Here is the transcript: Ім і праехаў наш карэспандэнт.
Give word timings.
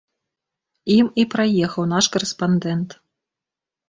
Ім 0.95 1.11
і 1.23 1.25
праехаў 1.33 1.83
наш 1.91 2.05
карэспандэнт. 2.15 2.89